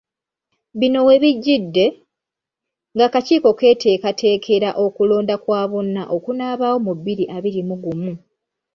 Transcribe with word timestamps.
Bino 0.79 0.99
webijjidde, 1.07 1.85
ng'akakiiko 2.95 3.49
keteekateekera 3.59 4.69
okulonda 4.85 5.35
kwa 5.43 5.61
bonna 5.71 6.03
okunaabaawo 6.15 6.77
mu 6.85 6.93
bbiri 6.97 7.25
abiri 7.35 7.61
mu 7.69 7.75
gumu. 7.83 8.13